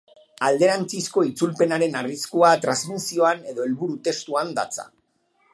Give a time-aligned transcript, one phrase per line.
[0.45, 4.91] Alderantzizko itzulpenaren arriskua transmisioan edo helburu testuan datza.